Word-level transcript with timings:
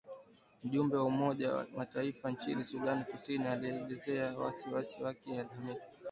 Mjumbe 0.63 0.97
wa 0.97 1.03
Umoja 1.03 1.53
wa 1.53 1.65
Mataifa 1.77 2.31
nchini 2.31 2.63
Sudan 2.63 3.05
Kusini 3.05 3.47
alielezea 3.47 4.37
wasi 4.37 4.69
wasi 4.69 5.03
wake 5.03 5.39
Alhamisi. 5.39 5.81